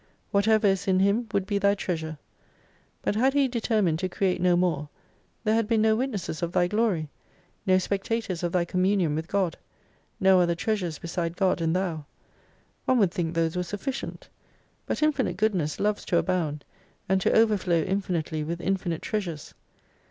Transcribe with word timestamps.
Whatever 0.31 0.65
is 0.65 0.87
in 0.87 0.97
Him 0.99 1.27
would 1.31 1.45
be 1.45 1.59
thy 1.59 1.75
Treasure. 1.75 2.17
But 3.03 3.13
had 3.15 3.35
He 3.35 3.47
determined 3.47 3.99
to 3.99 4.09
create 4.09 4.41
no 4.41 4.55
more: 4.55 4.89
there 5.43 5.53
had 5.53 5.67
been 5.67 5.83
no 5.83 5.95
witnesses 5.95 6.41
of 6.41 6.51
thy 6.53 6.65
Glory, 6.65 7.07
no 7.67 7.77
spectators 7.77 8.41
of 8.41 8.51
thy 8.51 8.65
communion 8.65 9.13
with 9.13 9.27
God, 9.27 9.57
no 10.19 10.39
other 10.39 10.55
treasures 10.55 10.97
beside 10.97 11.37
God 11.37 11.61
and 11.61 11.75
thou. 11.75 12.05
One 12.85 12.97
would 12.97 13.11
think 13.11 13.35
those 13.35 13.55
were 13.55 13.61
sufficient. 13.61 14.27
But 14.87 15.03
Infinite 15.03 15.37
Goodness 15.37 15.79
loves 15.79 16.03
to 16.05 16.17
abound, 16.17 16.65
and 17.07 17.21
to 17.21 17.31
overflow 17.37 17.83
infinitely 17.83 18.43
with 18.43 18.59
infinite 18.59 19.03
treasures. 19.03 19.53